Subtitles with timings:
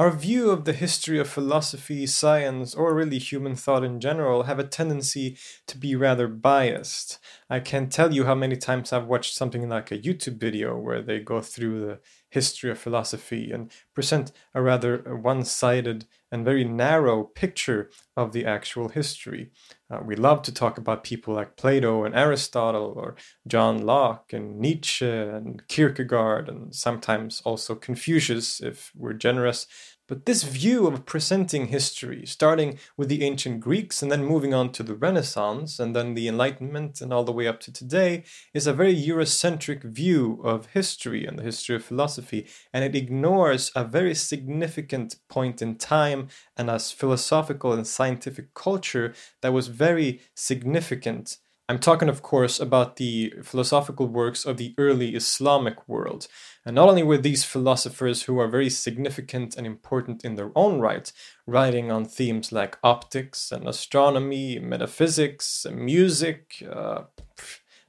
[0.00, 4.58] Our view of the history of philosophy, science, or really human thought in general have
[4.58, 7.18] a tendency to be rather biased.
[7.50, 11.02] I can't tell you how many times I've watched something like a YouTube video where
[11.02, 11.98] they go through the
[12.30, 18.46] history of philosophy and present a rather one sided and very narrow picture of the
[18.46, 19.50] actual history.
[19.90, 23.16] Uh, we love to talk about people like Plato and Aristotle, or
[23.46, 29.66] John Locke and Nietzsche and Kierkegaard, and sometimes also Confucius if we're generous.
[30.10, 34.72] But this view of presenting history, starting with the ancient Greeks and then moving on
[34.72, 38.66] to the Renaissance and then the Enlightenment and all the way up to today, is
[38.66, 43.84] a very Eurocentric view of history and the history of philosophy, and it ignores a
[43.84, 51.36] very significant point in time and a philosophical and scientific culture that was very significant.
[51.70, 56.26] I'm talking, of course, about the philosophical works of the early Islamic world.
[56.66, 60.80] And not only were these philosophers who are very significant and important in their own
[60.80, 61.12] right,
[61.46, 67.02] writing on themes like optics and astronomy, metaphysics, music, uh,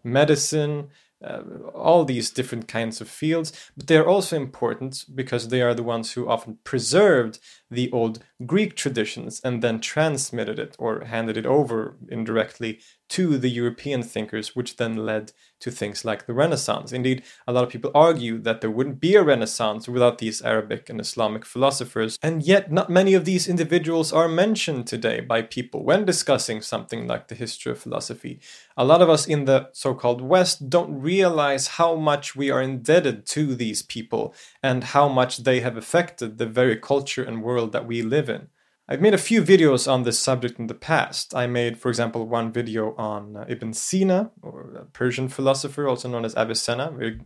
[0.03, 0.89] medicine,
[1.23, 1.41] uh,
[1.73, 5.83] all these different kinds of fields, but they are also important because they are the
[5.83, 7.39] ones who often preserved
[7.69, 12.79] the old Greek traditions and then transmitted it or handed it over indirectly
[13.11, 16.93] to the European thinkers, which then led to things like the Renaissance.
[16.93, 20.89] Indeed, a lot of people argue that there wouldn't be a Renaissance without these Arabic
[20.89, 25.83] and Islamic philosophers, and yet not many of these individuals are mentioned today by people
[25.83, 28.39] when discussing something like the history of philosophy.
[28.77, 32.61] A lot of us in the so called West don't realize how much we are
[32.61, 34.33] indebted to these people
[34.63, 38.47] and how much they have affected the very culture and world that we live in.
[38.91, 41.33] I've made a few videos on this subject in the past.
[41.33, 46.09] I made, for example, one video on uh, Ibn Sina, or a Persian philosopher, also
[46.09, 47.21] known as Avicenna, very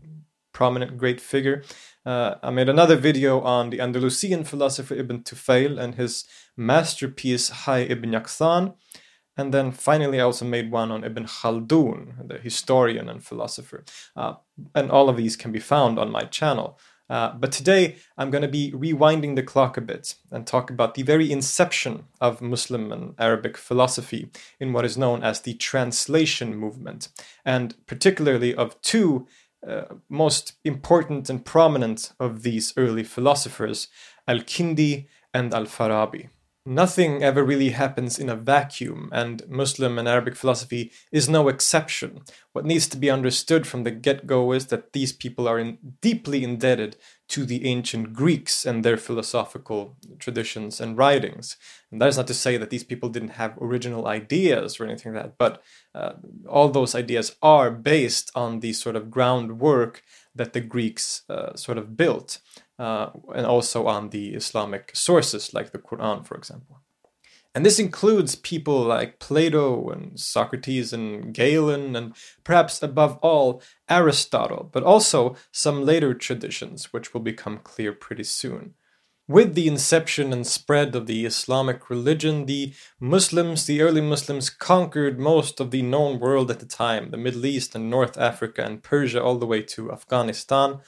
[0.54, 1.64] prominent, great figure.
[2.06, 7.90] Uh, I made another video on the Andalusian philosopher Ibn Tufayl and his masterpiece Hayy
[7.90, 8.76] ibn Yaqzan.
[9.36, 13.84] And then finally, I also made one on Ibn Khaldun, the historian and philosopher.
[14.16, 14.36] Uh,
[14.76, 16.80] and all of these can be found on my channel.
[17.10, 20.96] Uh, but today I'm going to be rewinding the clock a bit and talk about
[20.96, 24.30] the very inception of Muslim and Arabic philosophy
[24.60, 27.10] in what is known as the translation movement,
[27.44, 29.28] and particularly of two
[29.68, 33.88] uh, most important and prominent of these early philosophers,
[34.28, 36.30] Al Kindi and Al Farabi.
[36.68, 42.22] Nothing ever really happens in a vacuum, and Muslim and Arabic philosophy is no exception.
[42.54, 45.78] What needs to be understood from the get go is that these people are in,
[46.02, 46.98] deeply indebted
[47.28, 51.56] to the ancient Greeks and their philosophical traditions and writings.
[51.92, 55.14] And that is not to say that these people didn't have original ideas or anything
[55.14, 55.62] like that, but
[55.94, 56.14] uh,
[56.50, 60.02] all those ideas are based on the sort of groundwork
[60.34, 62.40] that the Greeks uh, sort of built.
[62.78, 66.82] Uh, and also on the Islamic sources like the Quran, for example.
[67.56, 72.14] And this includes people like Plato and Socrates and Galen, and
[72.44, 78.74] perhaps above all, Aristotle, but also some later traditions, which will become clear pretty soon.
[79.28, 85.18] With the inception and spread of the Islamic religion, the Muslims, the early Muslims, conquered
[85.18, 88.84] most of the known world at the time the Middle East and North Africa and
[88.84, 90.82] Persia, all the way to Afghanistan.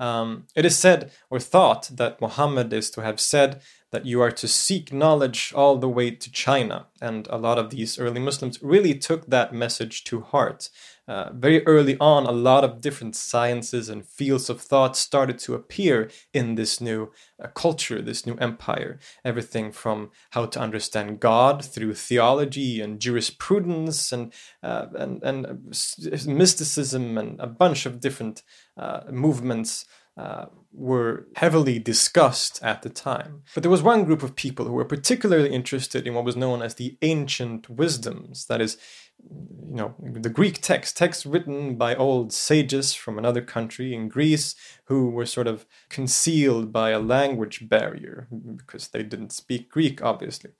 [0.00, 3.60] Um, it is said or thought that Muhammad is to have said
[3.90, 6.86] that you are to seek knowledge all the way to China.
[7.00, 10.68] And a lot of these early Muslims really took that message to heart.
[11.08, 15.54] Uh, very early on, a lot of different sciences and fields of thought started to
[15.54, 17.10] appear in this new
[17.42, 18.98] uh, culture, this new empire.
[19.24, 25.74] Everything from how to understand God through theology and jurisprudence and uh, and and
[26.26, 28.42] mysticism and a bunch of different
[29.10, 29.86] movements
[30.18, 33.42] uh, were heavily discussed at the time.
[33.54, 36.60] But there was one group of people who were particularly interested in what was known
[36.60, 38.76] as the ancient wisdoms, that is,
[39.20, 44.56] you know, the Greek text, texts written by old sages from another country in Greece
[44.86, 48.26] who were sort of concealed by a language barrier
[48.56, 50.50] because they didn't speak Greek, obviously.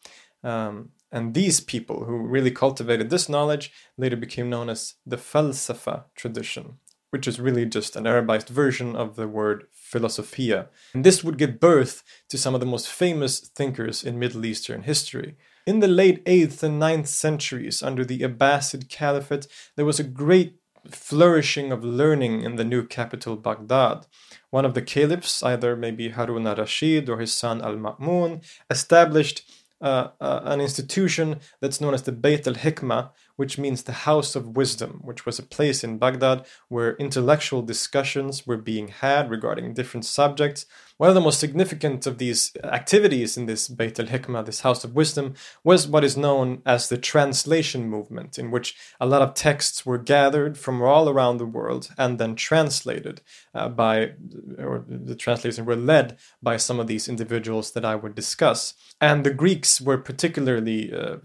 [0.45, 6.05] Um, and these people who really cultivated this knowledge later became known as the Falsafa
[6.15, 6.79] tradition
[7.11, 10.69] which is really just an Arabized version of the word philosophia.
[10.93, 14.83] And this would give birth to some of the most famous thinkers in Middle Eastern
[14.83, 15.37] history.
[15.67, 19.47] In the late 8th and 9th centuries, under the Abbasid Caliphate,
[19.77, 20.59] there was a great
[20.91, 24.07] flourishing of learning in the new capital, Baghdad.
[24.51, 29.43] One of the caliphs, either maybe Harun al Rashid or his son Al Ma'mun, established
[29.81, 34.35] uh, uh, an institution that's known as the Beit al Hikmah, which means the House
[34.35, 39.75] of Wisdom, which was a place in Baghdad where intellectual discussions were being had regarding
[39.75, 40.67] different subjects.
[40.97, 44.83] One of the most significant of these activities in this Beit al Hikmah, this House
[44.83, 49.35] of Wisdom, was what is known as the translation movement, in which a lot of
[49.35, 53.21] texts were gathered from all around the world and then translated
[53.55, 54.15] uh, by,
[54.59, 58.75] or the translations were led by some of these individuals that I would discuss.
[59.01, 61.19] And the Greeks were particularly uh,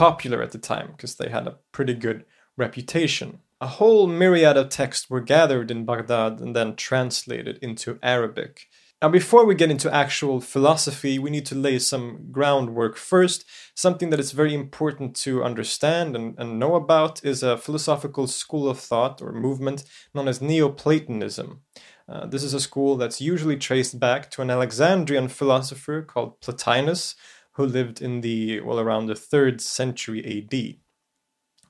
[0.00, 2.24] popular at the time because they had a pretty good
[2.56, 3.40] reputation.
[3.60, 8.70] A whole myriad of texts were gathered in Baghdad and then translated into Arabic.
[9.02, 13.44] Now, before we get into actual philosophy, we need to lay some groundwork first.
[13.74, 18.70] Something that is very important to understand and, and know about is a philosophical school
[18.70, 21.60] of thought or movement known as Neoplatonism.
[22.08, 27.14] Uh, this is a school that's usually traced back to an Alexandrian philosopher called Plotinus,
[27.60, 30.76] who lived in the, well, around the third century AD.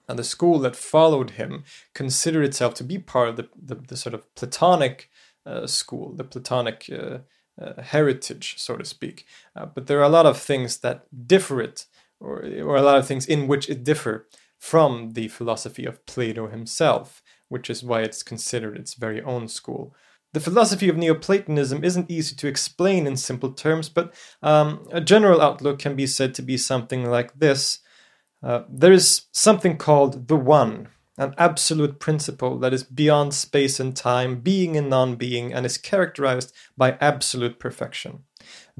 [0.08, 1.64] And the school that followed him
[1.94, 5.10] considered itself to be part of the, the, the sort of Platonic
[5.44, 7.18] uh, school, the Platonic uh,
[7.60, 9.26] uh, heritage, so to speak.
[9.56, 11.86] Uh, but there are a lot of things that differ it,
[12.20, 14.28] or, or a lot of things in which it differ
[14.58, 19.94] from the philosophy of Plato himself, which is why it's considered its very own school.
[20.32, 25.40] The philosophy of Neoplatonism isn't easy to explain in simple terms, but um, a general
[25.40, 27.80] outlook can be said to be something like this.
[28.42, 30.88] Uh, there is something called the One,
[31.18, 35.76] an absolute principle that is beyond space and time, being and non being, and is
[35.76, 38.20] characterized by absolute perfection.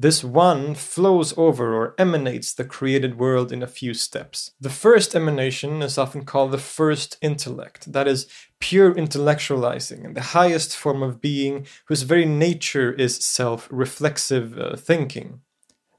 [0.01, 4.53] This one flows over or emanates the created world in a few steps.
[4.59, 8.27] The first emanation is often called the first intellect, that is,
[8.61, 14.75] pure intellectualizing, and the highest form of being whose very nature is self reflexive uh,
[14.75, 15.43] thinking.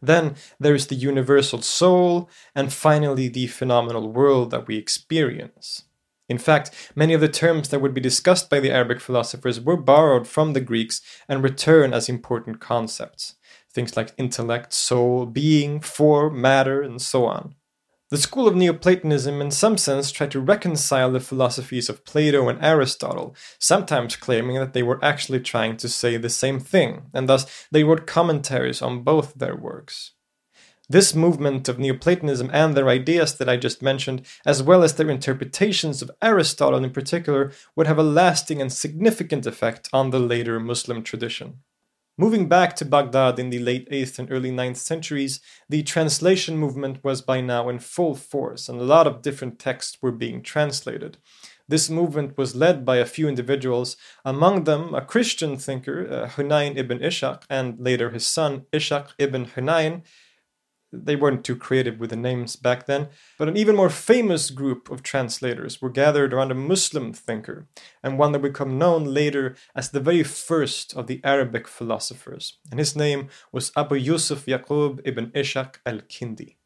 [0.02, 5.84] Then there is the universal soul, and finally the phenomenal world that we experience.
[6.28, 9.78] In fact, many of the terms that would be discussed by the Arabic philosophers were
[9.78, 13.36] borrowed from the Greeks and return as important concepts
[13.74, 17.56] things like intellect, soul, being, form, matter, and so on.
[18.12, 22.62] The school of Neoplatonism, in some sense, tried to reconcile the philosophies of Plato and
[22.62, 27.68] Aristotle, sometimes claiming that they were actually trying to say the same thing, and thus
[27.72, 30.12] they wrote commentaries on both their works.
[30.90, 35.10] This movement of Neoplatonism and their ideas that I just mentioned, as well as their
[35.10, 40.60] interpretations of Aristotle in particular, would have a lasting and significant effect on the later
[40.60, 41.60] Muslim tradition.
[42.18, 45.40] Moving back to Baghdad in the late 8th and early 9th centuries,
[45.70, 49.98] the translation movement was by now in full force, and a lot of different texts
[50.02, 51.18] were being translated.
[51.70, 56.76] This movement was led by a few individuals, among them a Christian thinker, uh, Hunayn
[56.76, 60.04] ibn Ishaq, and later his son, Ishaq ibn Hunayn.
[60.92, 64.90] They weren't too creative with the names back then, but an even more famous group
[64.90, 67.68] of translators were gathered around a Muslim thinker,
[68.04, 72.60] and one that would become known later as the very first of the Arabic philosophers,
[72.70, 76.58] and his name was Abu Yusuf Yaqub ibn Ishaq al-Kindi.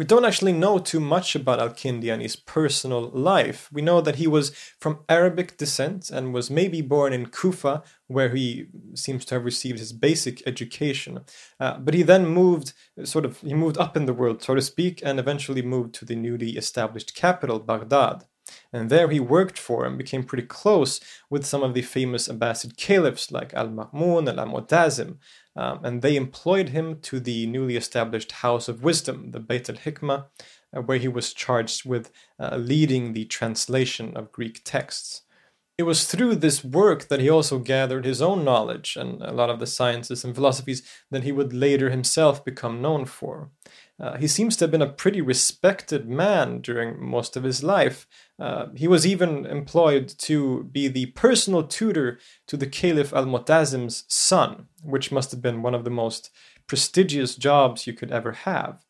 [0.00, 3.68] We don't actually know too much about Al-Kindi and his personal life.
[3.70, 8.30] We know that he was from Arabic descent and was maybe born in Kufa, where
[8.30, 11.20] he seems to have received his basic education.
[11.60, 12.72] Uh, but he then moved,
[13.04, 16.06] sort of, he moved up in the world, so to speak, and eventually moved to
[16.06, 18.24] the newly established capital, Baghdad.
[18.72, 22.78] And there he worked for and became pretty close with some of the famous Abbasid
[22.78, 25.18] caliphs like Al Ma'mun, and Al Mu'tazim,
[25.60, 29.76] um, and they employed him to the newly established House of Wisdom, the Beit al
[29.76, 30.24] Hikmah,
[30.74, 35.22] uh, where he was charged with uh, leading the translation of Greek texts.
[35.76, 39.50] It was through this work that he also gathered his own knowledge and a lot
[39.50, 43.50] of the sciences and philosophies that he would later himself become known for.
[44.00, 48.06] Uh, he seems to have been a pretty respected man during most of his life.
[48.38, 54.04] Uh, he was even employed to be the personal tutor to the Caliph al Mu'tazim's
[54.08, 56.30] son, which must have been one of the most
[56.66, 58.84] prestigious jobs you could ever have.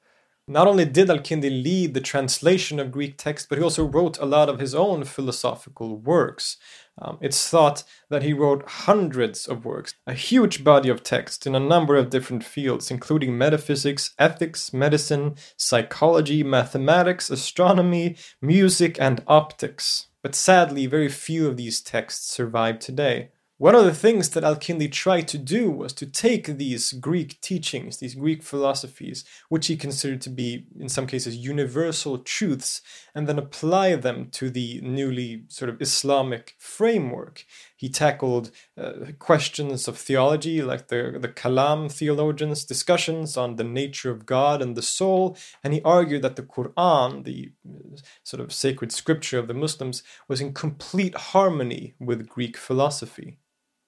[0.48, 4.18] Not only did Al Kindi lead the translation of Greek texts, but he also wrote
[4.18, 6.56] a lot of his own philosophical works.
[7.00, 11.54] Um, it's thought that he wrote hundreds of works, a huge body of text in
[11.54, 20.08] a number of different fields, including metaphysics, ethics, medicine, psychology, mathematics, astronomy, music, and optics.
[20.22, 23.30] But sadly, very few of these texts survive today.
[23.60, 27.98] One of the things that Al-Kindi tried to do was to take these Greek teachings,
[27.98, 32.80] these Greek philosophies, which he considered to be, in some cases, universal truths,
[33.14, 37.44] and then apply them to the newly sort of Islamic framework.
[37.76, 44.10] He tackled uh, questions of theology, like the, the Kalam theologians, discussions on the nature
[44.10, 48.54] of God and the soul, and he argued that the Quran, the uh, sort of
[48.54, 53.36] sacred scripture of the Muslims, was in complete harmony with Greek philosophy.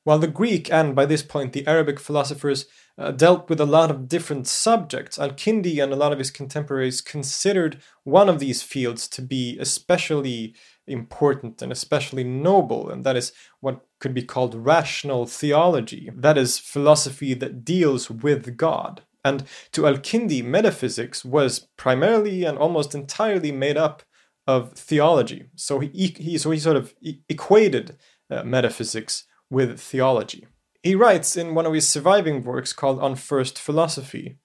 [0.05, 2.67] While the Greek and by this point the Arabic philosophers
[2.99, 6.31] uh, dealt with a lot of different subjects, Al Kindi and a lot of his
[6.31, 10.55] contemporaries considered one of these fields to be especially
[10.87, 16.11] important and especially noble, and that is what could be called rational theology.
[16.15, 19.03] That is, philosophy that deals with God.
[19.25, 24.03] And to Al Kindi, metaphysics was primarily and almost entirely made up
[24.49, 25.45] of theology.
[25.55, 26.93] So he, he so he sort of
[27.29, 27.97] equated
[28.29, 30.47] uh, metaphysics with theology.
[30.83, 34.39] He writes in one of his surviving works called On First Philosophy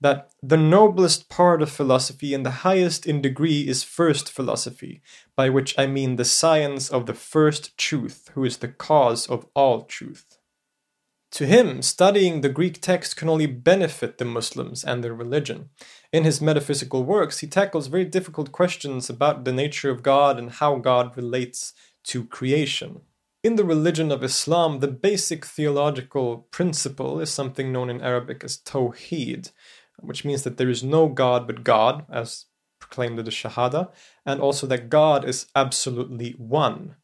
[0.00, 5.02] that the noblest part of philosophy and the highest in degree is first philosophy,
[5.34, 9.46] by which I mean the science of the first truth, who is the cause of
[9.54, 10.38] all truth.
[11.32, 15.70] To him, studying the Greek text can only benefit the Muslims and their religion.
[16.12, 20.50] In his metaphysical works, he tackles very difficult questions about the nature of God and
[20.50, 23.02] how God relates to creation.
[23.46, 28.56] In the religion of Islam, the basic theological principle is something known in Arabic as
[28.56, 29.52] Tawheed,
[30.00, 32.46] which means that there is no God but God, as
[32.80, 33.92] proclaimed in the Shahada,
[34.24, 36.96] and also that God is absolutely one.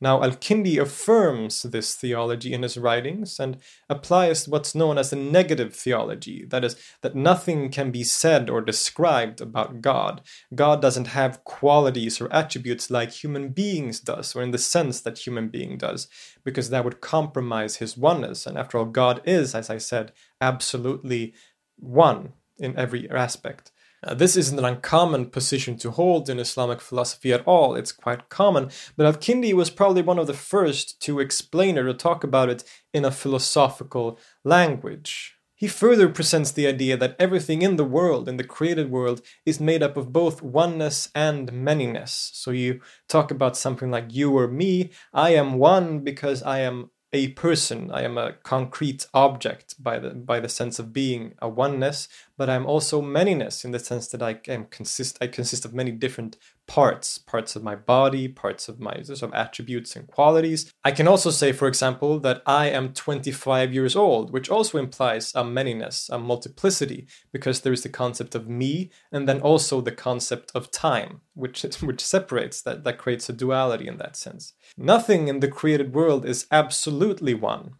[0.00, 5.16] Now, Al Kindi affirms this theology in his writings and applies what's known as a
[5.16, 10.22] negative theology that is, that nothing can be said or described about God.
[10.54, 15.18] God doesn't have qualities or attributes like human beings does, or in the sense that
[15.18, 16.08] human being does,
[16.44, 18.46] because that would compromise his oneness.
[18.46, 21.34] And after all, God is, as I said, absolutely
[21.76, 23.70] one in every aspect.
[24.02, 28.28] Uh, this isn't an uncommon position to hold in Islamic philosophy at all, it's quite
[28.28, 32.24] common, but Al Kindi was probably one of the first to explain it or talk
[32.24, 32.64] about it
[32.94, 35.36] in a philosophical language.
[35.54, 39.60] He further presents the idea that everything in the world, in the created world, is
[39.60, 42.30] made up of both oneness and manyness.
[42.32, 42.80] So you
[43.10, 47.90] talk about something like you or me, I am one because I am a person.
[47.90, 52.08] I am a concrete object by the by the sense of being a oneness,
[52.40, 55.90] but I'm also manyness in the sense that I am consist I consist of many
[55.90, 60.72] different parts, parts of my body, parts of my sort of attributes and qualities.
[60.82, 65.34] I can also say, for example, that I am 25 years old, which also implies
[65.34, 69.92] a manyness, a multiplicity, because there is the concept of me and then also the
[69.92, 74.54] concept of time, which which separates that that creates a duality in that sense.
[74.78, 77.74] Nothing in the created world is absolutely one,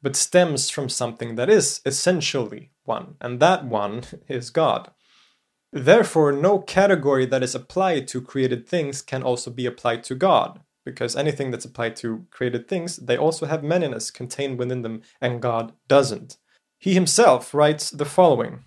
[0.00, 4.90] but stems from something that is essentially one, and that one is God.
[5.72, 10.60] Therefore, no category that is applied to created things can also be applied to God,
[10.84, 15.42] because anything that's applied to created things, they also have manyness contained within them, and
[15.42, 16.38] God doesn't.
[16.78, 18.64] He himself writes the following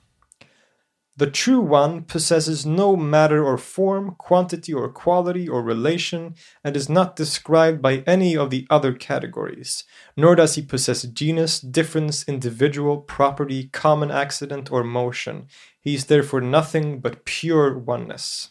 [1.21, 6.89] The true one possesses no matter or form, quantity or quality or relation, and is
[6.89, 9.83] not described by any of the other categories.
[10.17, 15.45] Nor does he possess genus, difference, individual, property, common accident, or motion.
[15.79, 18.49] He is therefore nothing but pure oneness.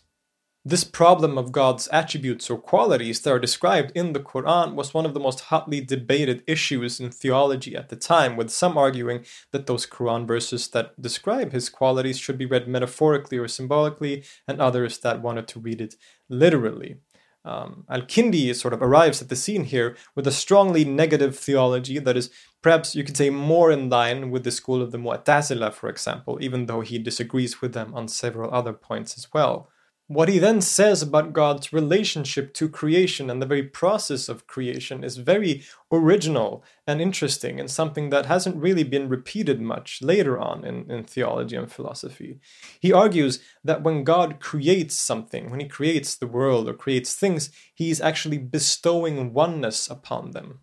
[0.62, 5.06] This problem of God's attributes or qualities that are described in the Quran was one
[5.06, 9.66] of the most hotly debated issues in theology at the time, with some arguing that
[9.66, 14.98] those Quran verses that describe his qualities should be read metaphorically or symbolically, and others
[14.98, 15.96] that wanted to read it
[16.28, 16.96] literally.
[17.42, 21.98] Um, Al Kindi sort of arrives at the scene here with a strongly negative theology
[21.98, 22.28] that is
[22.60, 26.36] perhaps you could say more in line with the school of the Mu'tazila, for example,
[26.42, 29.70] even though he disagrees with them on several other points as well.
[30.10, 35.04] What he then says about God's relationship to creation and the very process of creation
[35.04, 35.62] is very
[35.92, 41.04] original and interesting and something that hasn't really been repeated much later on in, in
[41.04, 42.40] theology and philosophy.
[42.80, 47.52] He argues that when God creates something, when he creates the world or creates things,
[47.72, 50.58] he's actually bestowing oneness upon them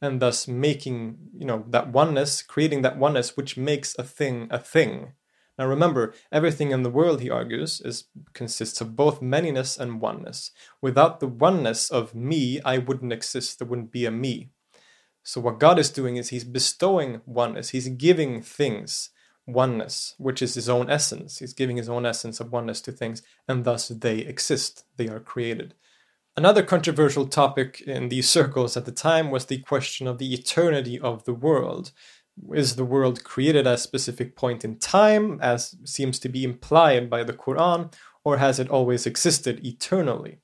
[0.00, 4.60] and thus making, you know, that oneness, creating that oneness which makes a thing a
[4.60, 5.14] thing.
[5.58, 10.50] Now remember, everything in the world, he argues, is consists of both manyness and oneness.
[10.80, 13.58] Without the oneness of me, I wouldn't exist.
[13.58, 14.50] There wouldn't be a me.
[15.22, 17.70] So what God is doing is he's bestowing oneness.
[17.70, 19.10] He's giving things
[19.46, 21.38] oneness, which is his own essence.
[21.38, 24.84] He's giving his own essence of oneness to things, and thus they exist.
[24.96, 25.74] They are created.
[26.34, 30.98] Another controversial topic in these circles at the time was the question of the eternity
[30.98, 31.92] of the world
[32.54, 37.10] is the world created at a specific point in time, as seems to be implied
[37.10, 37.92] by the Quran,
[38.24, 40.38] or has it always existed eternally?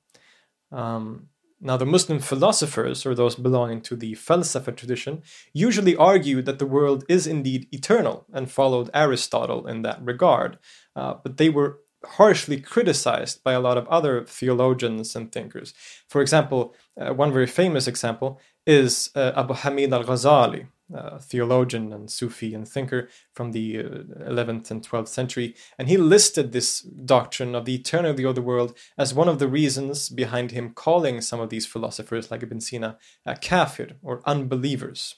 [0.71, 1.29] Um,
[1.61, 6.65] now, the Muslim philosophers, or those belonging to the Falsafa tradition, usually argue that the
[6.65, 10.57] world is indeed eternal and followed Aristotle in that regard,
[10.95, 15.73] uh, but they were harshly criticized by a lot of other theologians and thinkers.
[16.07, 21.93] For example, uh, one very famous example is uh, Abu Hamid al Ghazali, uh, theologian
[21.93, 23.83] and Sufi and thinker from the uh,
[24.29, 28.41] 11th and 12th century, and he listed this doctrine of the eternity of the other
[28.41, 32.61] world as one of the reasons behind him calling some of these philosophers, like Ibn
[32.61, 35.15] Sina, uh, kafir or unbelievers,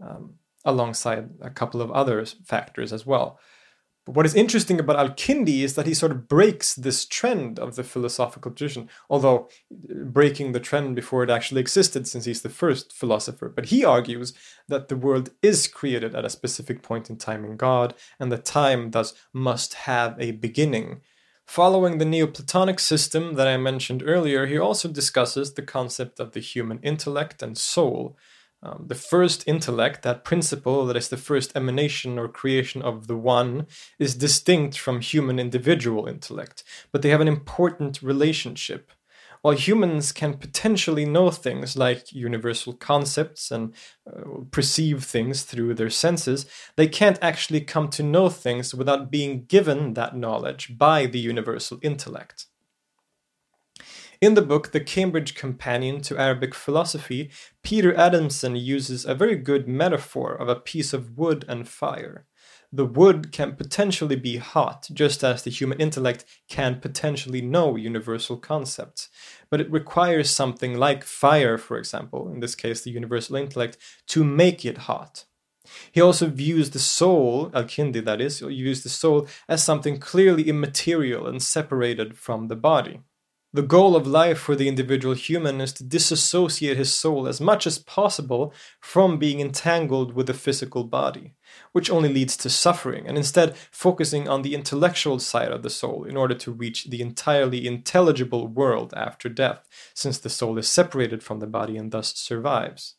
[0.00, 3.38] um, alongside a couple of other factors as well.
[4.06, 7.74] What is interesting about Al Kindi is that he sort of breaks this trend of
[7.74, 12.50] the philosophical tradition, although uh, breaking the trend before it actually existed, since he's the
[12.50, 13.48] first philosopher.
[13.48, 14.34] But he argues
[14.68, 18.44] that the world is created at a specific point in time in God, and that
[18.44, 21.00] time thus must have a beginning.
[21.46, 26.40] Following the Neoplatonic system that I mentioned earlier, he also discusses the concept of the
[26.40, 28.18] human intellect and soul,
[28.64, 33.16] um, the first intellect, that principle that is the first emanation or creation of the
[33.16, 33.66] One,
[33.98, 38.90] is distinct from human individual intellect, but they have an important relationship.
[39.42, 43.74] While humans can potentially know things like universal concepts and
[44.10, 46.46] uh, perceive things through their senses,
[46.76, 51.78] they can't actually come to know things without being given that knowledge by the universal
[51.82, 52.46] intellect.
[54.20, 57.30] In the book, The Cambridge Companion to Arabic Philosophy,
[57.62, 62.26] Peter Adamson uses a very good metaphor of a piece of wood and fire.
[62.72, 68.36] The wood can potentially be hot, just as the human intellect can potentially know universal
[68.36, 69.08] concepts.
[69.50, 74.24] But it requires something like fire, for example, in this case the universal intellect, to
[74.24, 75.24] make it hot.
[75.92, 79.98] He also views the soul, Al Kindi that is, he views the soul as something
[79.98, 83.00] clearly immaterial and separated from the body.
[83.54, 87.68] The goal of life for the individual human is to disassociate his soul as much
[87.68, 91.34] as possible from being entangled with the physical body,
[91.70, 96.02] which only leads to suffering, and instead focusing on the intellectual side of the soul
[96.02, 101.22] in order to reach the entirely intelligible world after death, since the soul is separated
[101.22, 102.96] from the body and thus survives.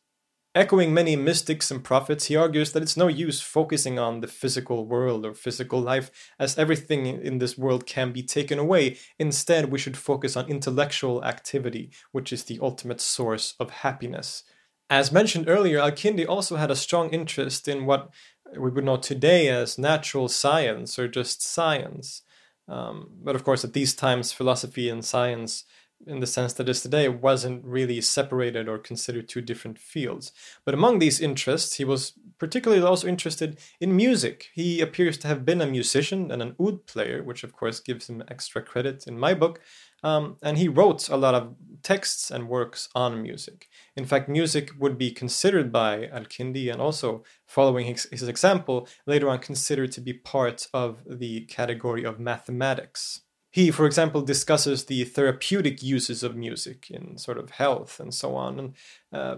[0.55, 4.85] Echoing many mystics and prophets, he argues that it's no use focusing on the physical
[4.85, 8.97] world or physical life, as everything in this world can be taken away.
[9.19, 14.43] Instead, we should focus on intellectual activity, which is the ultimate source of happiness.
[14.89, 18.09] As mentioned earlier, Al Kindi also had a strong interest in what
[18.57, 22.21] we would know today as natural science or just science.
[22.69, 25.65] Um, but of course, at these times, philosophy and science
[26.07, 30.31] in the sense that is today wasn't really separated or considered two different fields.
[30.63, 34.49] But among these interests, he was particularly also interested in music.
[34.53, 38.09] He appears to have been a musician and an oud player, which of course gives
[38.09, 39.61] him extra credit in my book.
[40.05, 43.69] um, and he wrote a lot of texts and works on music.
[43.95, 48.87] In fact, music would be considered by Al Kindi and also following his, his, example,
[49.07, 53.21] later on considered to be part of the category of mathematics.
[53.55, 58.35] He, for example, discusses the therapeutic uses of music in sort of health and so
[58.35, 58.59] on.
[58.59, 58.73] And
[59.13, 59.37] uh,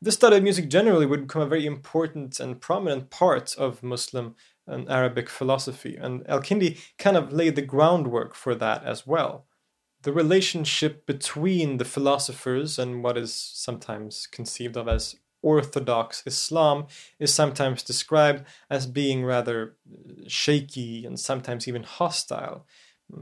[0.00, 4.36] the study of music generally would become a very important and prominent part of Muslim
[4.68, 5.96] and Arabic philosophy.
[5.96, 9.46] And Al Kindi kind of laid the groundwork for that as well
[10.02, 16.86] the relationship between the philosophers and what is sometimes conceived of as Orthodox Islam
[17.18, 19.76] is sometimes described as being rather
[20.26, 22.66] shaky and sometimes even hostile.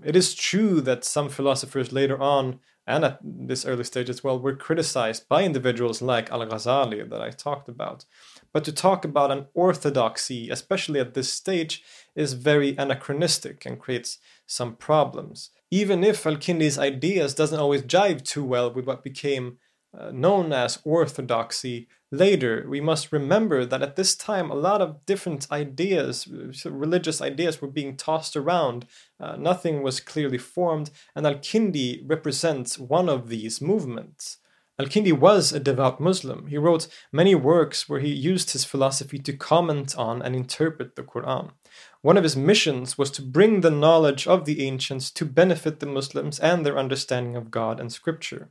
[0.05, 4.39] It is true that some philosophers later on, and at this early stage as well,
[4.39, 8.05] were criticized by individuals like Al Ghazali that I talked about.
[8.53, 11.83] But to talk about an orthodoxy, especially at this stage,
[12.15, 18.45] is very anachronistic and creates some problems even if Al-Kindi's ideas doesn't always jive too
[18.45, 19.59] well with what became
[19.99, 25.05] uh, known as orthodoxy later, we must remember that at this time a lot of
[25.07, 26.29] different ideas,
[26.65, 28.87] religious ideas, were being tossed around.
[29.21, 34.39] Uh, nothing was clearly formed, and Al-Kindi represents one of these movements.
[34.81, 36.47] Al-Kindi was a devout Muslim.
[36.47, 41.03] He wrote many works where he used his philosophy to comment on and interpret the
[41.03, 41.51] Quran.
[42.01, 45.87] One of his missions was to bring the knowledge of the ancients to benefit the
[45.87, 48.51] Muslims and their understanding of God and Scripture.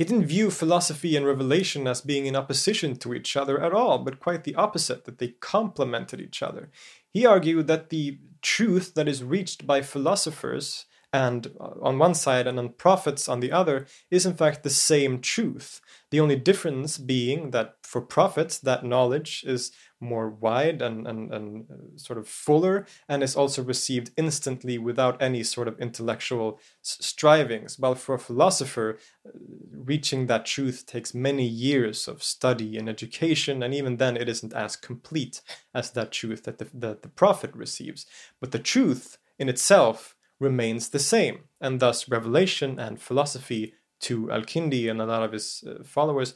[0.00, 3.98] He didn't view philosophy and revelation as being in opposition to each other at all,
[3.98, 6.70] but quite the opposite, that they complemented each other.
[7.10, 12.46] He argued that the truth that is reached by philosophers and uh, on one side
[12.46, 15.80] and on prophets on the other is in fact the same truth.
[16.10, 21.66] The only difference being that for prophets, that knowledge is more wide and, and, and
[21.70, 27.78] uh, sort of fuller and is also received instantly without any sort of intellectual strivings.
[27.78, 29.30] While for a philosopher, uh,
[29.72, 34.54] reaching that truth takes many years of study and education, and even then it isn't
[34.54, 35.42] as complete
[35.74, 38.06] as that truth that the, that the prophet receives.
[38.40, 44.90] But the truth in itself remains the same, and thus revelation and philosophy to Al-Kindi
[44.90, 46.34] and a lot of his uh, followers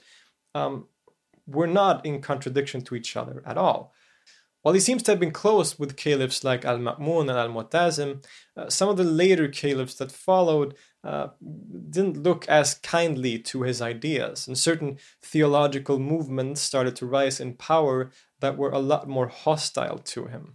[0.54, 0.86] um,
[1.46, 3.92] were not in contradiction to each other at all.
[4.62, 8.24] While he seems to have been close with caliphs like Al Ma'mun and Al Mu'tazim,
[8.56, 11.28] uh, some of the later caliphs that followed uh,
[11.90, 17.52] didn't look as kindly to his ideas, and certain theological movements started to rise in
[17.54, 20.54] power that were a lot more hostile to him.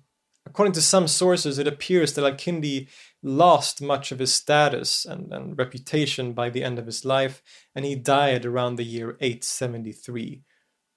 [0.49, 2.87] According to some sources, it appears that Al Kindi
[3.21, 7.43] lost much of his status and, and reputation by the end of his life,
[7.75, 10.41] and he died around the year 873.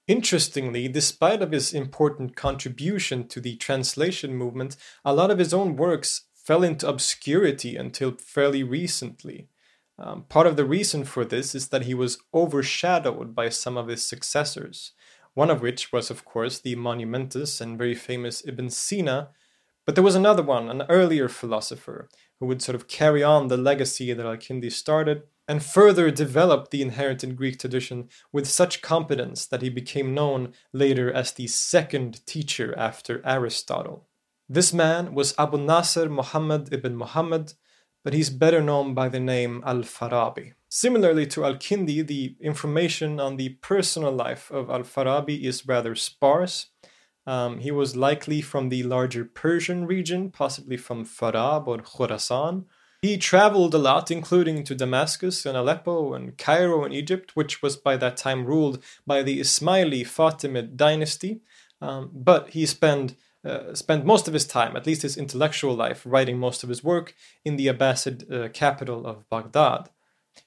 [0.07, 5.75] Interestingly, despite of his important contribution to the translation movement, a lot of his own
[5.75, 9.47] works fell into obscurity until fairly recently.
[9.99, 13.87] Um, part of the reason for this is that he was overshadowed by some of
[13.87, 14.91] his successors,
[15.35, 19.29] one of which was, of course, the monumentous and very famous Ibn Sina.
[19.85, 23.57] But there was another one, an earlier philosopher, who would sort of carry on the
[23.57, 29.45] legacy that Al Kindi started and further developed the inherited Greek tradition with such competence
[29.45, 34.07] that he became known later as the second teacher after Aristotle.
[34.47, 37.53] This man was Abu Nasr Muhammad ibn Muhammad,
[38.03, 40.53] but he's better known by the name Al Farabi.
[40.69, 45.95] Similarly to Al Kindi, the information on the personal life of Al Farabi is rather
[45.95, 46.67] sparse.
[47.25, 52.65] Um, he was likely from the larger Persian region, possibly from Farab or Khorasan,
[53.03, 57.75] he traveled a lot, including to Damascus and Aleppo and Cairo in Egypt, which was
[57.75, 61.41] by that time ruled by the Ismaili Fatimid dynasty.
[61.81, 66.03] Um, but he spent uh, spent most of his time, at least his intellectual life,
[66.05, 69.89] writing most of his work in the Abbasid uh, capital of Baghdad.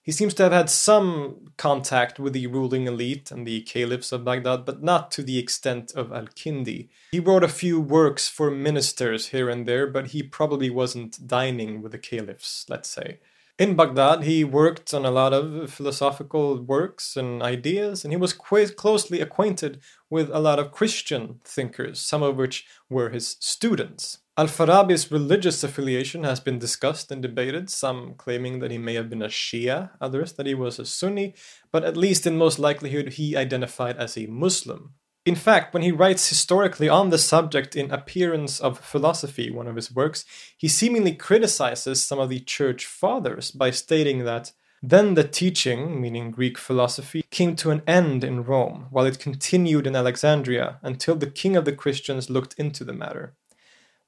[0.02, 4.24] He seems to have had some contact with the ruling elite and the caliphs of
[4.24, 6.88] Baghdad, but not to the extent of Al Kindi.
[7.10, 11.82] He wrote a few works for ministers here and there, but he probably wasn't dining
[11.82, 13.18] with the caliphs, let's say.
[13.58, 18.34] In Baghdad, he worked on a lot of philosophical works and ideas, and he was
[18.34, 24.18] quite closely acquainted with a lot of Christian thinkers, some of which were his students.
[24.38, 29.08] Al Farabi's religious affiliation has been discussed and debated, some claiming that he may have
[29.08, 31.34] been a Shia, others that he was a Sunni,
[31.72, 34.92] but at least in most likelihood he identified as a Muslim.
[35.24, 39.76] In fact, when he writes historically on the subject in Appearance of Philosophy, one of
[39.76, 45.24] his works, he seemingly criticizes some of the church fathers by stating that then the
[45.24, 50.78] teaching, meaning Greek philosophy, came to an end in Rome, while it continued in Alexandria
[50.82, 53.34] until the king of the Christians looked into the matter.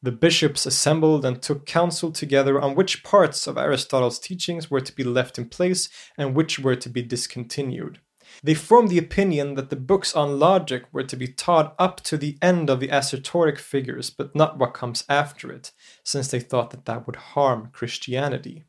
[0.00, 4.94] The bishops assembled and took counsel together on which parts of Aristotle's teachings were to
[4.94, 7.98] be left in place and which were to be discontinued.
[8.42, 12.16] They formed the opinion that the books on logic were to be taught up to
[12.16, 15.72] the end of the assertoric figures, but not what comes after it,
[16.04, 18.64] since they thought that that would harm Christianity.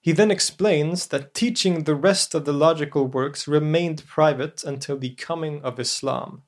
[0.00, 5.14] He then explains that teaching the rest of the logical works remained private until the
[5.14, 6.42] coming of Islam.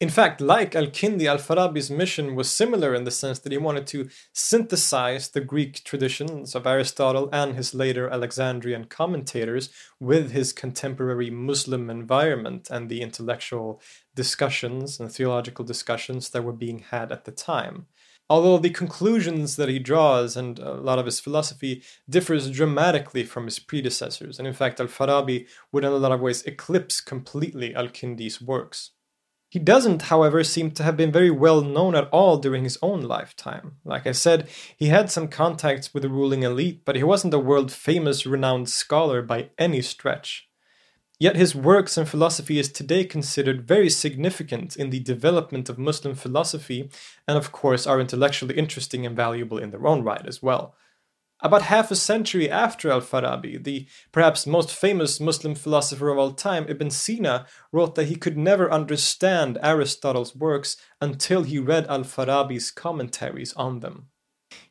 [0.00, 3.58] In fact, like Al Kindi, Al Farabi's mission was similar in the sense that he
[3.58, 10.52] wanted to synthesize the Greek traditions of Aristotle and his later Alexandrian commentators with his
[10.52, 13.82] contemporary Muslim environment and the intellectual
[14.14, 17.86] discussions and theological discussions that were being had at the time.
[18.30, 23.46] Although the conclusions that he draws and a lot of his philosophy differs dramatically from
[23.46, 27.74] his predecessors, and in fact, Al Farabi would in a lot of ways eclipse completely
[27.74, 28.92] Al Kindi's works.
[29.50, 33.00] He doesn't, however, seem to have been very well known at all during his own
[33.00, 33.76] lifetime.
[33.82, 37.38] Like I said, he had some contacts with the ruling elite, but he wasn't a
[37.38, 40.48] world famous, renowned scholar by any stretch.
[41.18, 46.14] Yet his works and philosophy is today considered very significant in the development of Muslim
[46.14, 46.90] philosophy,
[47.26, 50.76] and of course are intellectually interesting and valuable in their own right as well.
[51.40, 56.32] About half a century after Al Farabi, the perhaps most famous Muslim philosopher of all
[56.32, 62.00] time, Ibn Sina, wrote that he could never understand Aristotle's works until he read Al
[62.00, 64.08] Farabi's commentaries on them.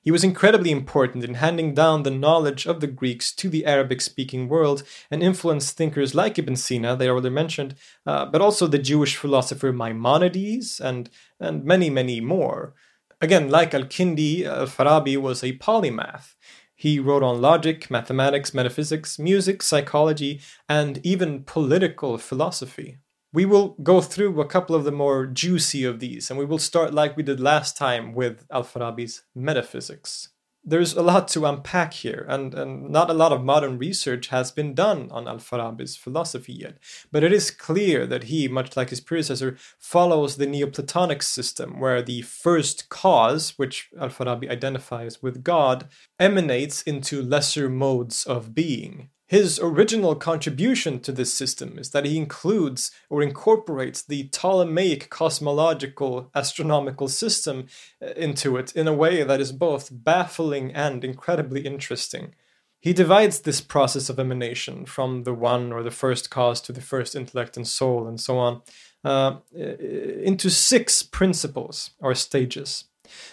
[0.01, 4.01] He was incredibly important in handing down the knowledge of the Greeks to the Arabic
[4.01, 7.75] speaking world and influenced thinkers like Ibn Sina, they already mentioned,
[8.05, 12.73] uh, but also the Jewish philosopher Maimonides and, and many, many more.
[13.19, 16.35] Again, like Al Kindi, Al Farabi was a polymath.
[16.77, 22.99] He wrote on logic, mathematics, metaphysics, music, psychology, and even political philosophy.
[23.33, 26.59] We will go through a couple of the more juicy of these, and we will
[26.59, 30.29] start like we did last time with Al Farabi's metaphysics
[30.67, 34.51] there's a lot to unpack here, and, and not a lot of modern research has
[34.51, 36.77] been done on Al Farabi's philosophy yet.
[37.09, 42.01] But it is clear that he, much like his predecessor, follows the Neoplatonic system, where
[42.01, 45.87] the first cause, which Al Farabi identifies with God,
[46.19, 49.09] emanates into lesser modes of being.
[49.27, 56.31] His original contribution to this system is that he includes or incorporates the Ptolemaic cosmological
[56.33, 57.67] astronomical system
[58.01, 62.35] uh, into it in a way that is both baffling and incredibly interesting.
[62.79, 66.79] He divides this process of emanation from the one or the first cause to the
[66.79, 68.61] first intellect and soul and so on
[69.03, 72.85] uh, into six principles or stages.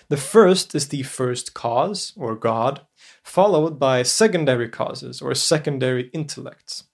[0.09, 2.83] The first is the first cause, or God,
[3.23, 6.85] followed by secondary causes, or secondary intellects.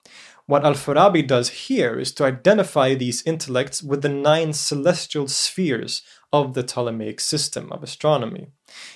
[0.47, 6.01] What Al Farabi does here is to identify these intellects with the nine celestial spheres
[6.33, 8.47] of the Ptolemaic system of astronomy.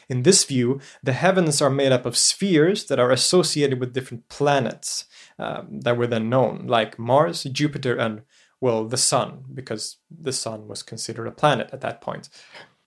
[0.09, 4.27] In this view, the heavens are made up of spheres that are associated with different
[4.27, 5.05] planets
[5.37, 8.23] um, that were then known, like Mars, Jupiter, and,
[8.59, 12.29] well, the Sun, because the Sun was considered a planet at that point.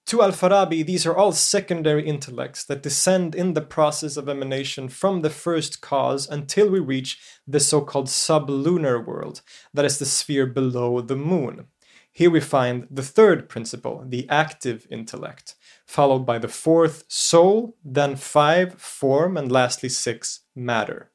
[0.09, 4.89] To Al Farabi, these are all secondary intellects that descend in the process of emanation
[4.89, 9.43] from the first cause until we reach the so called sublunar world,
[9.75, 11.67] that is the sphere below the moon.
[12.11, 18.17] Here we find the third principle, the active intellect, followed by the fourth, soul, then
[18.17, 21.11] five, form, and lastly six, matter.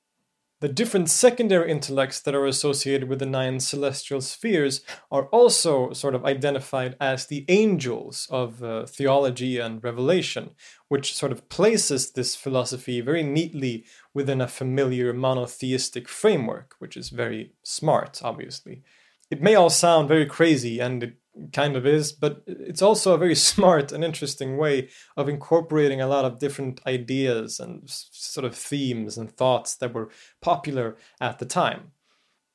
[0.63, 4.79] The different secondary intellects that are associated with the nine celestial spheres
[5.11, 10.51] are also sort of identified as the angels of uh, theology and revelation,
[10.87, 17.09] which sort of places this philosophy very neatly within a familiar monotheistic framework, which is
[17.09, 18.83] very smart, obviously.
[19.29, 21.17] It may all sound very crazy, and it
[21.51, 26.07] kind of is, but it's also a very smart and interesting way of incorporating a
[26.07, 30.09] lot of different ideas and sort of themes and thoughts that were
[30.41, 31.91] popular at the time.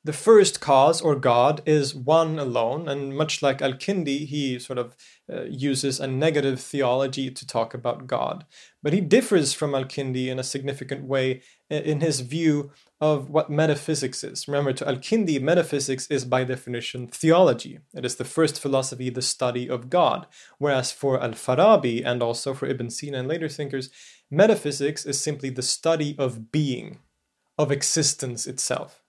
[0.05, 4.79] The first cause, or God, is one alone, and much like Al Kindi, he sort
[4.79, 4.95] of
[5.31, 8.45] uh, uses a negative theology to talk about God.
[8.81, 13.49] But he differs from Al Kindi in a significant way in his view of what
[13.49, 14.47] metaphysics is.
[14.47, 17.79] Remember, to Al Kindi, metaphysics is by definition theology.
[17.93, 20.27] It is the first philosophy, the study of God.
[20.59, 23.89] Whereas for Al Farabi and also for Ibn Sina and later thinkers,
[24.31, 26.99] metaphysics is simply the study of being,
[27.57, 29.03] of existence itself.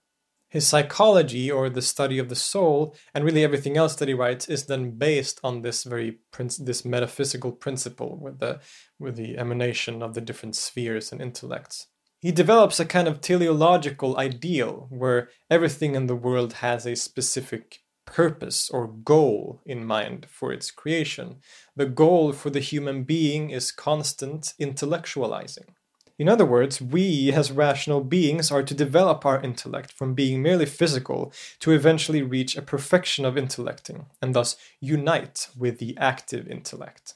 [0.51, 4.49] His psychology, or the study of the soul, and really everything else that he writes,
[4.49, 6.19] is then based on this very
[6.59, 8.61] this metaphysical principle with the
[8.99, 11.87] with the emanation of the different spheres and intellects
[12.21, 17.81] he develops a kind of teleological ideal where everything in the world has a specific
[18.05, 21.37] purpose or goal in mind for its creation.
[21.77, 25.75] The goal for the human being is constant intellectualizing.
[26.21, 30.67] In other words, we as rational beings are to develop our intellect from being merely
[30.67, 37.15] physical to eventually reach a perfection of intellecting and thus unite with the active intellect.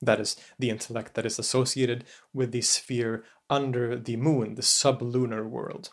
[0.00, 5.44] That is, the intellect that is associated with the sphere under the moon, the sublunar
[5.48, 5.90] world.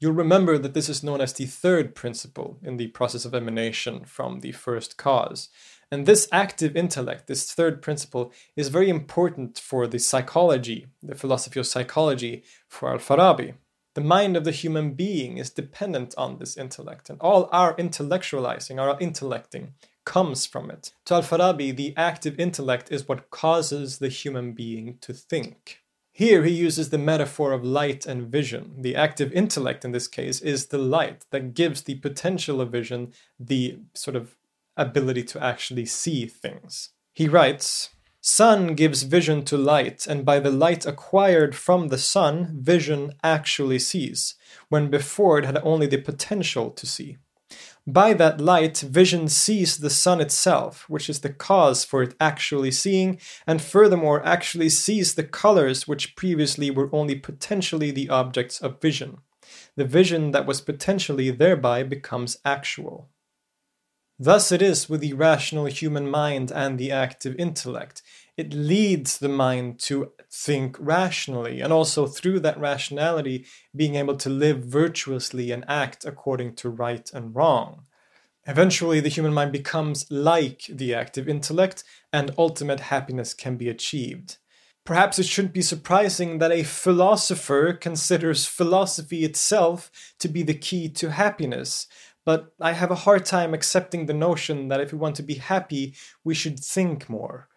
[0.00, 4.04] You'll remember that this is known as the third principle in the process of emanation
[4.04, 5.50] from the first cause.
[5.90, 11.58] And this active intellect, this third principle, is very important for the psychology, the philosophy
[11.58, 13.54] of psychology for Al Farabi.
[13.94, 18.78] The mind of the human being is dependent on this intellect, and all our intellectualizing,
[18.78, 19.72] our intellecting,
[20.04, 20.92] comes from it.
[21.06, 25.82] To Al Farabi, the active intellect is what causes the human being to think.
[26.12, 28.82] Here he uses the metaphor of light and vision.
[28.82, 33.12] The active intellect in this case is the light that gives the potential of vision
[33.38, 34.37] the sort of
[34.78, 36.90] ability to actually see things.
[37.12, 42.58] He writes, Sun gives vision to light, and by the light acquired from the sun,
[42.60, 44.34] vision actually sees,
[44.68, 47.16] when before it had only the potential to see.
[47.86, 52.70] By that light, vision sees the sun itself, which is the cause for it actually
[52.70, 58.80] seeing, and furthermore actually sees the colors which previously were only potentially the objects of
[58.80, 59.18] vision.
[59.76, 63.08] The vision that was potentially thereby becomes actual.
[64.18, 68.02] Thus it is with the rational human mind and the active intellect.
[68.36, 74.28] It leads the mind to think rationally, and also through that rationality, being able to
[74.28, 77.82] live virtuously and act according to right and wrong.
[78.46, 84.38] Eventually, the human mind becomes like the active intellect, and ultimate happiness can be achieved.
[84.84, 90.88] Perhaps it shouldn't be surprising that a philosopher considers philosophy itself to be the key
[90.88, 91.86] to happiness,
[92.28, 95.36] but I have a hard time accepting the notion that if we want to be
[95.36, 97.48] happy, we should think more.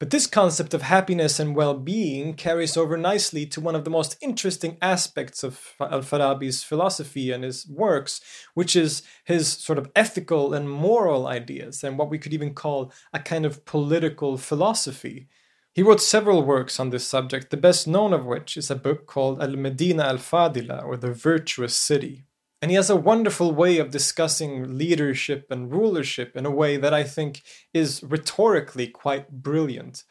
[0.00, 3.90] But this concept of happiness and well being carries over nicely to one of the
[3.90, 8.22] most interesting aspects of Al Farabi's philosophy and his works,
[8.54, 12.90] which is his sort of ethical and moral ideas, and what we could even call
[13.12, 15.28] a kind of political philosophy.
[15.74, 19.04] He wrote several works on this subject, the best known of which is a book
[19.04, 22.24] called Al Medina al Fadila, or The Virtuous City.
[22.64, 26.94] And he has a wonderful way of discussing leadership and rulership in a way that
[26.94, 27.42] I think
[27.74, 30.02] is rhetorically quite brilliant.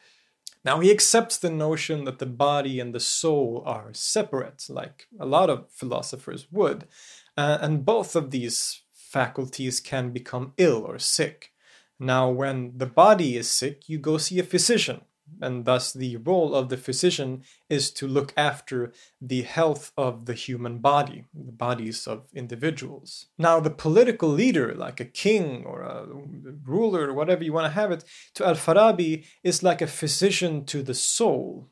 [0.64, 5.26] Now, he accepts the notion that the body and the soul are separate, like a
[5.26, 6.86] lot of philosophers would,
[7.36, 11.50] uh, and both of these faculties can become ill or sick.
[11.98, 15.00] Now, when the body is sick, you go see a physician
[15.40, 20.34] and thus the role of the physician is to look after the health of the
[20.34, 23.26] human body, the bodies of individuals.
[23.38, 26.06] Now, the political leader, like a king or a
[26.64, 30.64] ruler, or whatever you want to have it, to Al Farabi is like a physician
[30.66, 31.68] to the soul.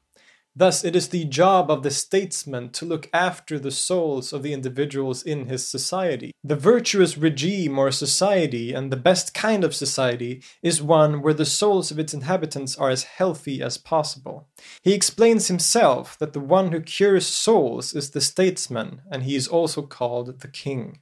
[0.54, 4.52] Thus, it is the job of the statesman to look after the souls of the
[4.52, 6.32] individuals in his society.
[6.44, 11.46] The virtuous regime or society, and the best kind of society, is one where the
[11.46, 14.48] souls of its inhabitants are as healthy as possible.
[14.82, 19.48] He explains himself that the one who cures souls is the statesman, and he is
[19.48, 20.98] also called the king.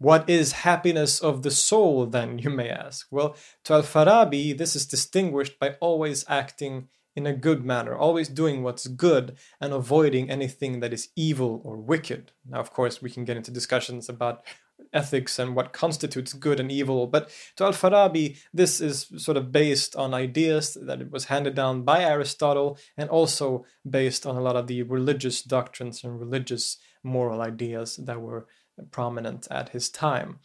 [0.00, 3.08] What is happiness of the soul, then, you may ask?
[3.10, 6.86] Well, to Al Farabi, this is distinguished by always acting
[7.18, 11.76] in a good manner, always doing what's good and avoiding anything that is evil or
[11.76, 12.30] wicked.
[12.48, 14.44] Now, of course, we can get into discussions about
[14.92, 19.50] ethics and what constitutes good and evil, but to Al Farabi, this is sort of
[19.50, 23.64] based on ideas that it was handed down by Aristotle and also
[23.98, 28.46] based on a lot of the religious doctrines and religious moral ideas that were
[28.92, 30.38] prominent at his time.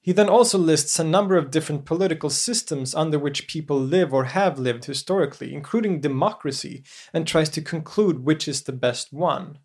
[0.00, 4.24] He then also lists a number of different political systems under which people live or
[4.24, 9.58] have lived historically, including democracy, and tries to conclude which is the best one.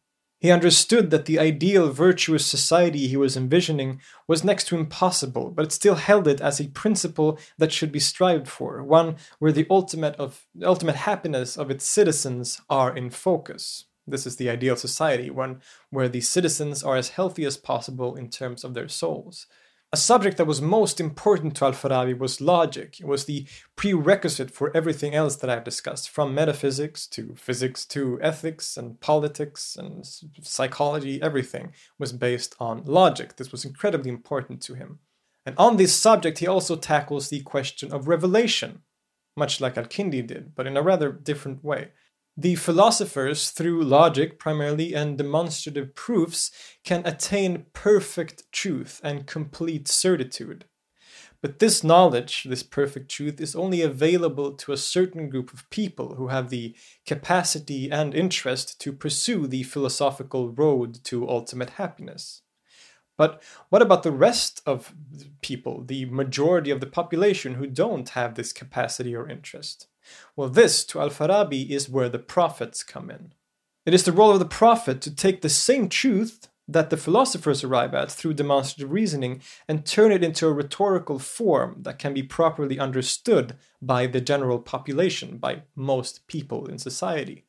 [0.43, 5.71] He understood that the ideal virtuous society he was envisioning was next to impossible, but
[5.71, 10.15] still held it as a principle that should be strived for, one where the ultimate
[10.17, 13.85] of ultimate happiness of its citizens are in focus.
[14.05, 18.29] This is the ideal society, one where the citizens are as healthy as possible in
[18.29, 19.47] terms of their souls.
[19.93, 22.99] A subject that was most important to Al Farabi was logic.
[22.99, 28.17] It was the prerequisite for everything else that I've discussed, from metaphysics to physics to
[28.19, 30.03] ethics and politics and
[30.41, 31.21] psychology.
[31.21, 33.35] Everything was based on logic.
[33.35, 34.97] This was incredibly important to him.
[35.45, 38.81] And on this subject, he also tackles the question of revelation,
[39.37, 41.89] much like Al Kindi did, but in a rather different way.
[42.35, 46.49] The philosophers, through logic primarily and demonstrative proofs,
[46.83, 50.65] can attain perfect truth and complete certitude.
[51.43, 56.15] But this knowledge, this perfect truth, is only available to a certain group of people
[56.15, 56.75] who have the
[57.05, 62.41] capacity and interest to pursue the philosophical road to ultimate happiness.
[63.15, 64.95] But what about the rest of
[65.41, 69.87] people, the majority of the population who don't have this capacity or interest?
[70.35, 73.33] Well, this, to Al Farabi, is where the prophets come in.
[73.85, 77.63] It is the role of the prophet to take the same truth that the philosophers
[77.63, 82.23] arrive at through demonstrative reasoning and turn it into a rhetorical form that can be
[82.23, 87.43] properly understood by the general population, by most people in society.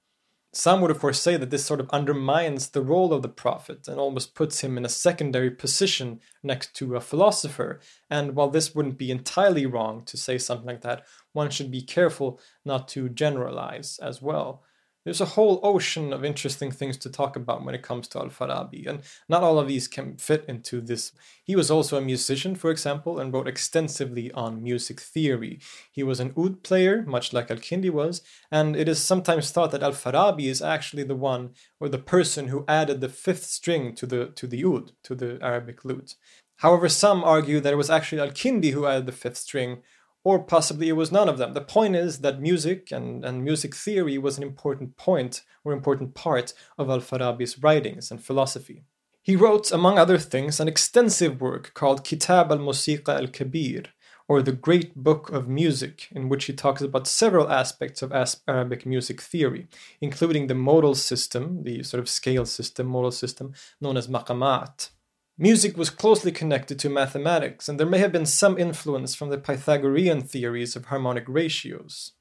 [0.53, 3.89] Some would, of course, say that this sort of undermines the role of the prophet
[3.89, 7.81] and almost puts him in a secondary position next to a philosopher.
[8.09, 11.05] And while this wouldn't be entirely wrong to say something like that,
[11.35, 14.65] one should be careful not to generalize as well
[15.05, 18.29] there's a whole ocean of interesting things to talk about when it comes to Al
[18.29, 21.13] Farabi, and not all of these can fit into this.
[21.45, 25.61] He was also a musician, for example, and wrote extensively on music theory.
[25.93, 29.73] He was an oud player, much like Al Kindi was, and it is sometimes thought
[29.73, 33.95] that Al Farabi is actually the one or the person who added the fifth string
[33.97, 36.15] to the to the oud, to the Arabic lute.
[36.59, 39.83] However, some argue that it was actually Al Kindi who added the fifth string,
[40.25, 41.53] or possibly it was none of them.
[41.53, 46.15] The point is that music and, and music theory was an important point or important
[46.15, 48.83] part of Al Farabi's writings and philosophy.
[49.23, 53.85] He wrote, among other things, an extensive work called Kitab al Musiqa al Kabir,
[54.27, 58.13] or the Great Book of Music, in which he talks about several aspects of
[58.49, 59.67] Arabic music theory,
[60.01, 64.91] including the modal system, the sort of scale system, modal system, known as maqamat.
[65.37, 69.39] Music was closely connected to mathematics, and there may have been some influence from the
[69.39, 72.13] Pythagorean theories of harmonic ratios.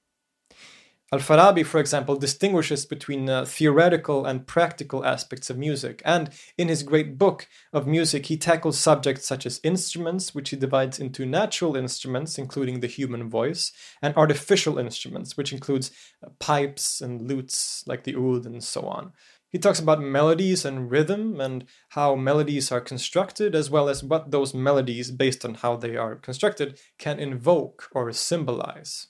[1.12, 6.70] Al Farabi, for example, distinguishes between uh, theoretical and practical aspects of music, and in
[6.70, 11.24] his great book of music, he tackles subjects such as instruments, which he divides into
[11.24, 15.92] natural instruments, including the human voice, and artificial instruments, which includes
[16.26, 19.12] uh, pipes and lutes like the oud and so on.
[19.54, 24.32] He talks about melodies and rhythm and how melodies are constructed, as well as what
[24.32, 29.10] those melodies, based on how they are constructed, can invoke or symbolize.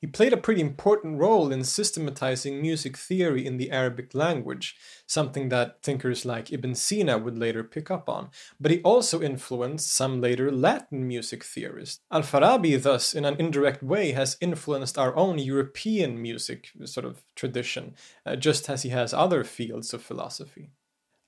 [0.00, 4.76] He played a pretty important role in systematizing music theory in the Arabic language,
[5.06, 8.30] something that thinkers like Ibn Sina would later pick up on.
[8.58, 12.00] But he also influenced some later Latin music theorists.
[12.10, 17.22] Al Farabi, thus, in an indirect way, has influenced our own European music sort of
[17.34, 17.94] tradition,
[18.24, 20.70] uh, just as he has other fields of philosophy.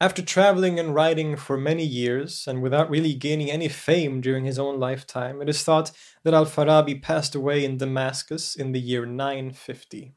[0.02, 4.58] After traveling and writing for many years, and without really gaining any fame during his
[4.58, 5.92] own lifetime, it is thought
[6.24, 10.16] that Al Farabi passed away in Damascus in the year 950.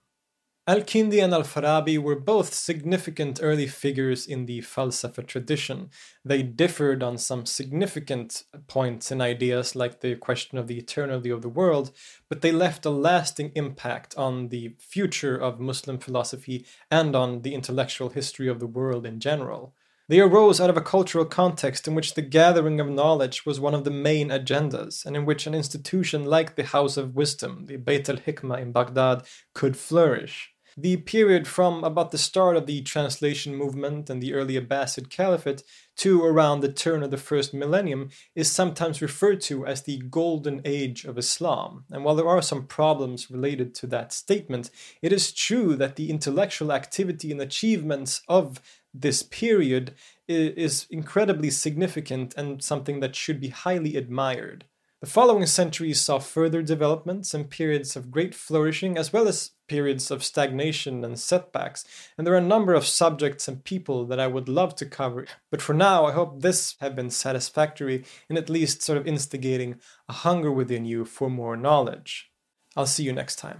[0.67, 5.91] Al Kindi and Al Farabi were both significant early figures in the Falsafa tradition.
[6.23, 11.43] They differed on some significant points and ideas, like the question of the eternity of
[11.43, 11.91] the world,
[12.29, 17.53] but they left a lasting impact on the future of Muslim philosophy and on the
[17.53, 19.75] intellectual history of the world in general.
[20.09, 23.75] They arose out of a cultural context in which the gathering of knowledge was one
[23.75, 27.77] of the main agendas, and in which an institution like the House of Wisdom, the
[27.77, 30.54] Beit al Hikmah in Baghdad, could flourish.
[30.77, 35.63] The period from about the start of the translation movement and the early Abbasid Caliphate
[35.97, 40.61] to around the turn of the first millennium is sometimes referred to as the golden
[40.65, 41.85] age of Islam.
[41.89, 44.69] And while there are some problems related to that statement,
[45.01, 48.59] it is true that the intellectual activity and achievements of
[48.93, 49.93] this period
[50.27, 54.65] is incredibly significant and something that should be highly admired.
[55.05, 60.09] The following centuries saw further developments and periods of great flourishing, as well as periods
[60.09, 61.85] of stagnation and setbacks.
[62.17, 65.27] And there are a number of subjects and people that I would love to cover.
[65.51, 69.79] But for now, I hope this have been satisfactory in at least sort of instigating
[70.09, 72.31] a hunger within you for more knowledge.
[72.75, 73.59] I'll see you next time.